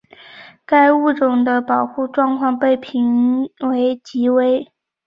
[0.65, 4.71] 该物种的保护状况被评为极危。